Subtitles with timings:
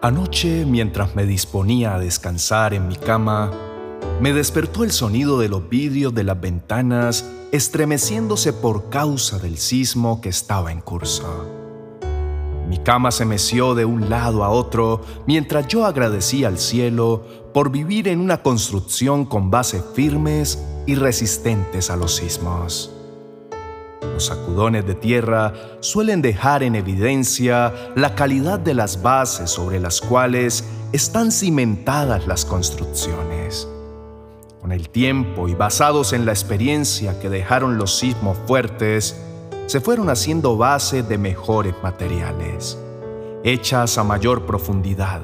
[0.00, 3.50] Anoche, mientras me disponía a descansar en mi cama,
[4.20, 10.20] me despertó el sonido de los vidrios de las ventanas estremeciéndose por causa del sismo
[10.20, 11.48] que estaba en curso.
[12.68, 17.72] Mi cama se meció de un lado a otro mientras yo agradecía al cielo por
[17.72, 22.97] vivir en una construcción con bases firmes y resistentes a los sismos.
[24.18, 30.00] Los sacudones de tierra suelen dejar en evidencia la calidad de las bases sobre las
[30.00, 33.68] cuales están cimentadas las construcciones.
[34.60, 39.14] Con el tiempo y basados en la experiencia que dejaron los sismos fuertes,
[39.66, 42.76] se fueron haciendo base de mejores materiales,
[43.44, 45.20] hechas a mayor profundidad,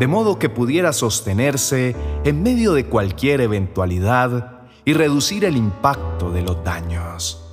[0.00, 6.42] de modo que pudiera sostenerse en medio de cualquier eventualidad y reducir el impacto de
[6.42, 7.46] los daños.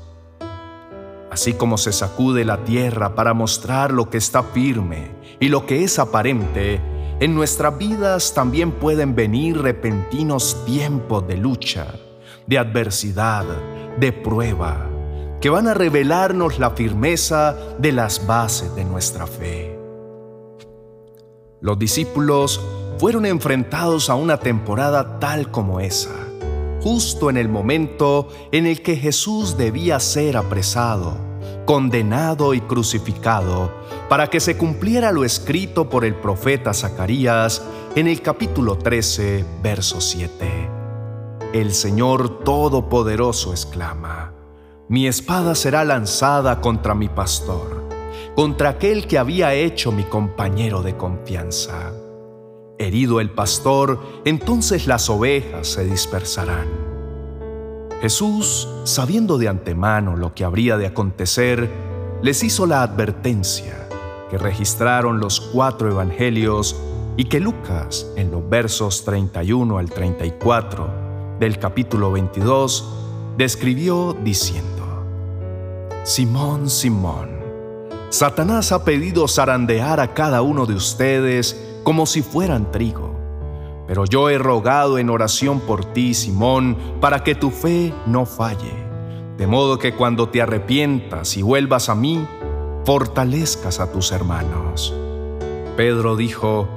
[1.37, 5.83] Así como se sacude la tierra para mostrar lo que está firme y lo que
[5.83, 6.81] es aparente,
[7.19, 11.93] en nuestras vidas también pueden venir repentinos tiempos de lucha,
[12.47, 13.45] de adversidad,
[13.99, 14.89] de prueba,
[15.39, 19.77] que van a revelarnos la firmeza de las bases de nuestra fe.
[21.61, 22.59] Los discípulos
[22.97, 26.15] fueron enfrentados a una temporada tal como esa,
[26.81, 31.26] justo en el momento en el que Jesús debía ser apresado
[31.67, 33.69] condenado y crucificado,
[34.07, 37.61] para que se cumpliera lo escrito por el profeta Zacarías
[37.93, 40.69] en el capítulo 13, verso 7.
[41.53, 44.33] El Señor Todopoderoso exclama,
[44.87, 47.83] Mi espada será lanzada contra mi pastor,
[48.33, 51.91] contra aquel que había hecho mi compañero de confianza.
[52.79, 56.86] Herido el pastor, entonces las ovejas se dispersarán
[58.01, 61.67] Jesús, sabiendo de antemano lo que habría de acontecer,
[62.21, 63.87] les hizo la advertencia
[64.29, 66.75] que registraron los cuatro evangelios
[67.15, 70.89] y que Lucas, en los versos 31 al 34
[71.39, 72.87] del capítulo 22,
[73.35, 74.83] describió diciendo,
[76.03, 77.29] Simón, Simón,
[78.09, 83.06] Satanás ha pedido zarandear a cada uno de ustedes como si fueran trigo.
[83.87, 88.73] Pero yo he rogado en oración por ti, Simón, para que tu fe no falle,
[89.37, 92.27] de modo que cuando te arrepientas y vuelvas a mí,
[92.83, 94.93] fortalezcas a tus hermanos.
[95.77, 96.67] Pedro dijo,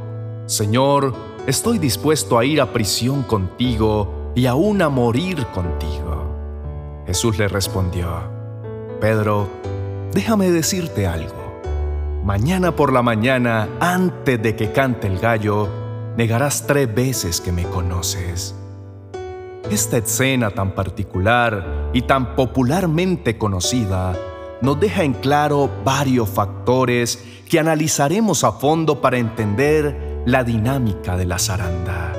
[0.46, 1.14] Señor,
[1.46, 7.02] estoy dispuesto a ir a prisión contigo y aún a morir contigo.
[7.06, 8.08] Jesús le respondió,
[9.00, 9.48] Pedro,
[10.12, 11.60] déjame decirte algo.
[12.24, 15.79] Mañana por la mañana, antes de que cante el gallo,
[16.20, 18.54] negarás tres veces que me conoces.
[19.70, 24.14] Esta escena tan particular y tan popularmente conocida
[24.60, 31.24] nos deja en claro varios factores que analizaremos a fondo para entender la dinámica de
[31.24, 32.12] la zaranda.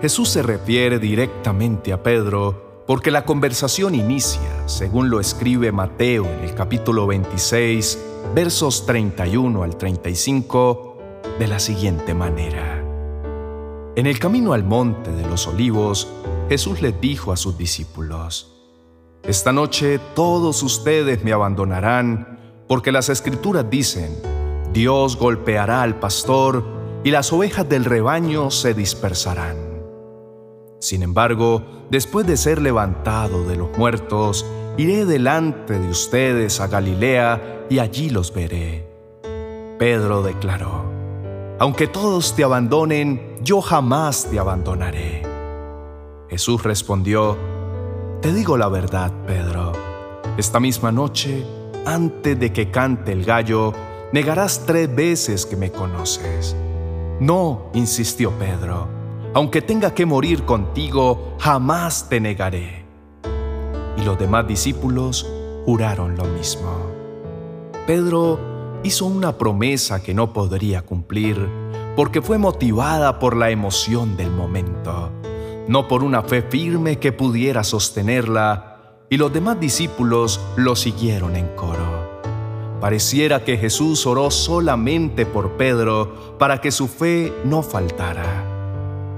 [0.00, 6.44] Jesús se refiere directamente a Pedro porque la conversación inicia, según lo escribe Mateo en
[6.44, 7.98] el capítulo 26,
[8.34, 10.96] versos 31 al 35,
[11.38, 12.69] de la siguiente manera.
[13.96, 16.06] En el camino al monte de los olivos,
[16.48, 18.56] Jesús les dijo a sus discípulos,
[19.24, 24.16] Esta noche todos ustedes me abandonarán, porque las escrituras dicen,
[24.72, 26.64] Dios golpeará al pastor
[27.02, 29.56] y las ovejas del rebaño se dispersarán.
[30.78, 34.46] Sin embargo, después de ser levantado de los muertos,
[34.78, 38.88] iré delante de ustedes a Galilea y allí los veré.
[39.80, 40.99] Pedro declaró,
[41.60, 45.22] aunque todos te abandonen, yo jamás te abandonaré.
[46.30, 47.36] Jesús respondió,
[48.22, 49.72] Te digo la verdad, Pedro.
[50.38, 51.44] Esta misma noche,
[51.84, 53.74] antes de que cante el gallo,
[54.10, 56.56] negarás tres veces que me conoces.
[57.20, 58.88] No, insistió Pedro,
[59.34, 62.86] aunque tenga que morir contigo, jamás te negaré.
[63.98, 65.30] Y los demás discípulos
[65.66, 66.70] juraron lo mismo.
[67.86, 71.48] Pedro hizo una promesa que no podría cumplir
[71.96, 75.10] porque fue motivada por la emoción del momento,
[75.68, 78.78] no por una fe firme que pudiera sostenerla,
[79.10, 82.20] y los demás discípulos lo siguieron en coro.
[82.80, 88.46] Pareciera que Jesús oró solamente por Pedro para que su fe no faltara.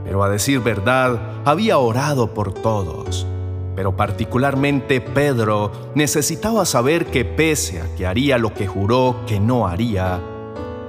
[0.03, 3.27] Pero a decir verdad, había orado por todos
[3.75, 9.67] pero particularmente Pedro necesitaba saber que pese a que haría lo que juró que no
[9.67, 10.21] haría,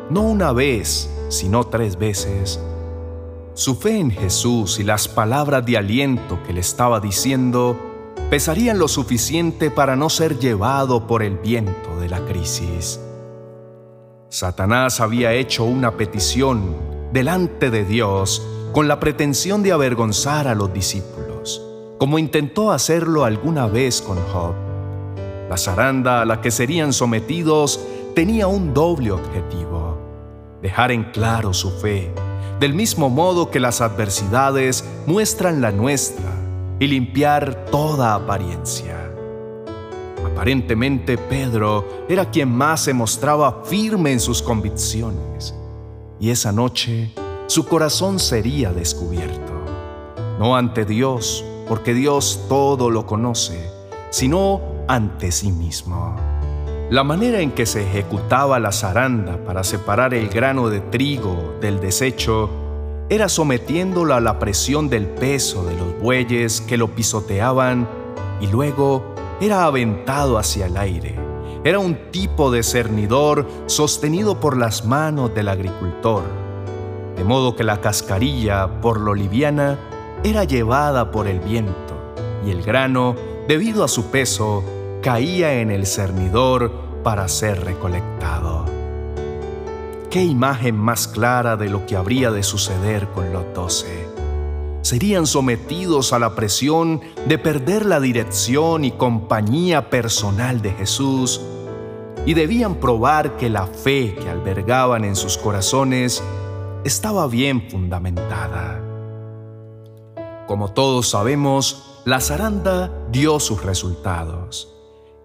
[0.09, 2.59] no una vez, sino tres veces,
[3.53, 7.77] su fe en Jesús y las palabras de aliento que le estaba diciendo
[8.30, 13.00] pesarían lo suficiente para no ser llevado por el viento de la crisis.
[14.29, 16.75] Satanás había hecho una petición
[17.12, 18.41] delante de Dios
[18.71, 21.32] con la pretensión de avergonzar a los discípulos,
[22.03, 24.53] como intentó hacerlo alguna vez con Job.
[25.50, 27.79] La zaranda a la que serían sometidos
[28.13, 29.97] tenía un doble objetivo,
[30.61, 32.11] dejar en claro su fe,
[32.59, 36.29] del mismo modo que las adversidades muestran la nuestra,
[36.77, 38.97] y limpiar toda apariencia.
[40.25, 45.55] Aparentemente Pedro era quien más se mostraba firme en sus convicciones,
[46.19, 47.13] y esa noche
[47.47, 49.53] su corazón sería descubierto,
[50.38, 53.68] no ante Dios, porque Dios todo lo conoce,
[54.12, 56.16] sino ante sí mismo.
[56.92, 61.80] La manera en que se ejecutaba la zaranda para separar el grano de trigo del
[61.80, 62.48] desecho
[63.10, 67.90] era sometiéndolo a la presión del peso de los bueyes que lo pisoteaban
[68.40, 71.16] y luego era aventado hacia el aire.
[71.64, 76.22] Era un tipo de cernidor sostenido por las manos del agricultor,
[77.18, 79.80] de modo que la cascarilla, por lo liviana,
[80.24, 82.16] era llevada por el viento
[82.46, 83.16] y el grano,
[83.48, 84.64] debido a su peso,
[85.02, 86.72] caía en el cernidor
[87.04, 88.66] para ser recolectado.
[90.10, 94.08] ¿Qué imagen más clara de lo que habría de suceder con los doce?
[94.81, 101.42] Serían sometidos a la presión de perder la dirección y compañía personal de Jesús
[102.25, 106.24] y debían probar que la fe que albergaban en sus corazones
[106.84, 108.82] estaba bien fundamentada.
[110.48, 114.69] Como todos sabemos, la zaranda dio sus resultados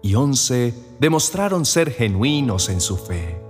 [0.01, 3.49] y once demostraron ser genuinos en su fe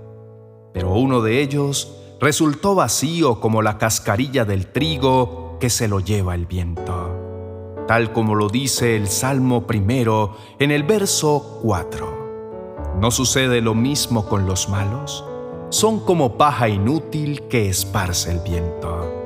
[0.72, 6.34] pero uno de ellos resultó vacío como la cascarilla del trigo que se lo lleva
[6.34, 12.98] el viento, tal como lo dice el Salmo primero en el verso 4.
[13.00, 15.24] ¿No sucede lo mismo con los malos?
[15.70, 19.19] Son como paja inútil que esparce el viento.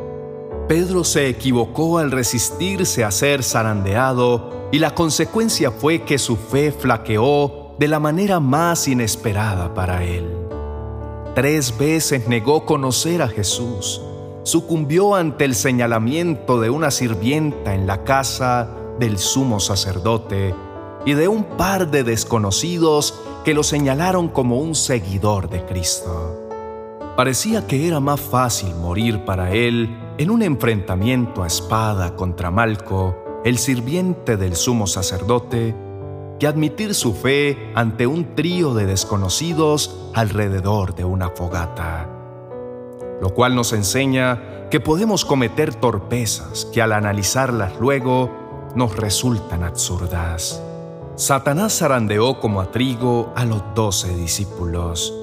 [0.69, 6.73] Pedro se equivocó al resistirse a ser zarandeado y la consecuencia fue que su fe
[6.73, 10.27] flaqueó de la manera más inesperada para él.
[11.35, 14.01] Tres veces negó conocer a Jesús.
[14.43, 20.55] Sucumbió ante el señalamiento de una sirvienta en la casa del sumo sacerdote
[21.05, 26.41] y de un par de desconocidos que lo señalaron como un seguidor de Cristo.
[27.17, 33.17] Parecía que era más fácil morir para él en un enfrentamiento a espada contra Malco,
[33.45, 35.75] el sirviente del sumo sacerdote,
[36.39, 42.09] que admitir su fe ante un trío de desconocidos alrededor de una fogata.
[43.21, 48.31] Lo cual nos enseña que podemos cometer torpezas que al analizarlas luego
[48.75, 50.63] nos resultan absurdas.
[51.17, 55.15] Satanás zarandeó como a trigo a los doce discípulos,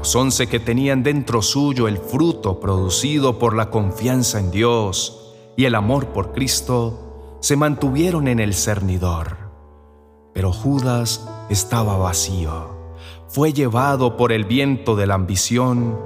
[0.00, 5.66] los once que tenían dentro suyo el fruto producido por la confianza en Dios y
[5.66, 9.50] el amor por Cristo, se mantuvieron en el cernidor
[10.32, 12.78] pero Judas estaba vacío.
[13.28, 15.98] Fue llevado por el viento de la ambición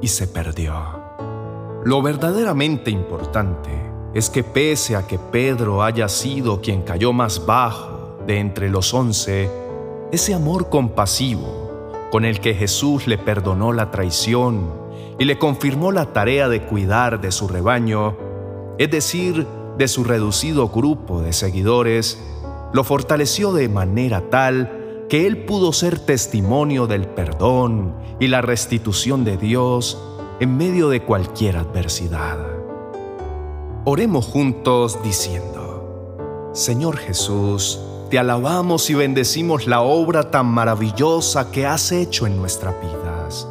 [0.00, 0.74] y se perdió.
[1.84, 3.70] Lo verdaderamente importante
[4.14, 8.92] es que pese a que Pedro haya sido quien cayó más bajo de entre los
[8.94, 9.50] once,
[10.12, 11.61] ese amor compasivo
[12.12, 14.70] con el que Jesús le perdonó la traición
[15.18, 18.18] y le confirmó la tarea de cuidar de su rebaño,
[18.76, 19.46] es decir,
[19.78, 22.22] de su reducido grupo de seguidores,
[22.74, 29.24] lo fortaleció de manera tal que él pudo ser testimonio del perdón y la restitución
[29.24, 29.98] de Dios
[30.38, 32.36] en medio de cualquier adversidad.
[33.86, 37.80] Oremos juntos diciendo, Señor Jesús,
[38.12, 43.48] te alabamos y bendecimos la obra tan maravillosa que has hecho en nuestras vidas,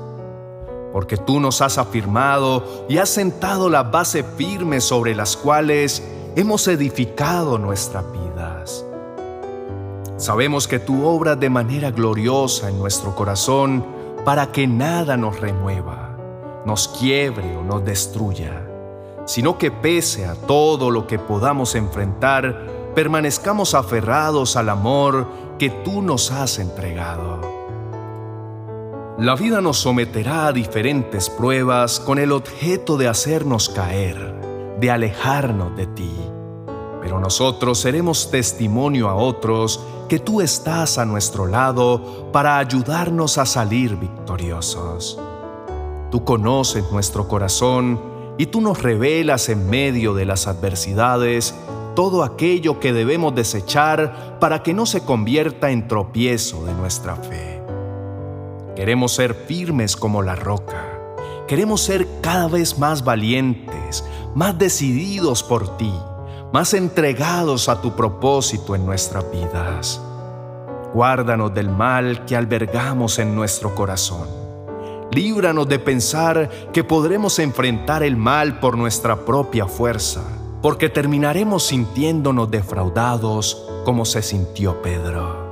[0.94, 6.04] porque tú nos has afirmado y has sentado la base firme sobre las cuales
[6.36, 8.86] hemos edificado nuestras vidas.
[10.18, 13.84] Sabemos que tú obras de manera gloriosa en nuestro corazón
[14.26, 16.16] para que nada nos remueva,
[16.68, 18.62] nos quiebre o nos destruya,
[19.26, 26.02] sino que pese a todo lo que podamos enfrentar, permanezcamos aferrados al amor que tú
[26.02, 27.40] nos has entregado.
[29.18, 35.76] La vida nos someterá a diferentes pruebas con el objeto de hacernos caer, de alejarnos
[35.76, 36.12] de ti
[37.02, 43.46] pero nosotros seremos testimonio a otros que tú estás a nuestro lado para ayudarnos a
[43.48, 45.20] salir victoriosos.
[46.12, 48.00] Tú conoces nuestro corazón
[48.38, 51.56] y tú nos revelas en medio de las adversidades
[51.96, 57.62] todo aquello que debemos desechar para que no se convierta en tropiezo de nuestra fe.
[58.76, 60.88] Queremos ser firmes como la roca.
[61.48, 65.94] Queremos ser cada vez más valientes, más decididos por ti,
[66.54, 70.02] más entregados a tu propósito en nuestras vidas.
[70.94, 74.28] Guárdanos del mal que albergamos en nuestro corazón.
[75.12, 80.22] Líbranos de pensar que podremos enfrentar el mal por nuestra propia fuerza,
[80.62, 85.52] porque terminaremos sintiéndonos defraudados como se sintió Pedro.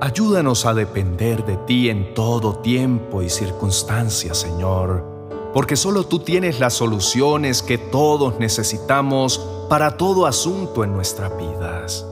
[0.00, 5.04] Ayúdanos a depender de ti en todo tiempo y circunstancia, Señor,
[5.52, 9.38] porque solo tú tienes las soluciones que todos necesitamos
[9.68, 12.06] para todo asunto en nuestras vidas.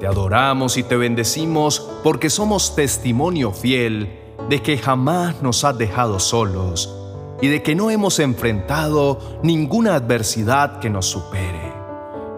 [0.00, 6.18] Te adoramos y te bendecimos porque somos testimonio fiel de que jamás nos has dejado
[6.18, 7.01] solos
[7.42, 11.72] y de que no hemos enfrentado ninguna adversidad que nos supere,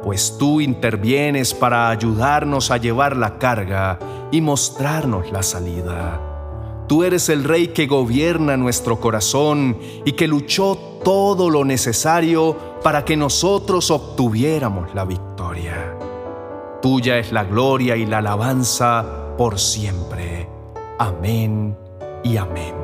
[0.02, 3.98] pues tú intervienes para ayudarnos a llevar la carga
[4.32, 6.20] y mostrarnos la salida.
[6.88, 13.04] Tú eres el Rey que gobierna nuestro corazón y que luchó todo lo necesario para
[13.04, 15.98] que nosotros obtuviéramos la victoria.
[16.80, 20.48] Tuya es la gloria y la alabanza por siempre.
[20.98, 21.76] Amén
[22.22, 22.83] y amén.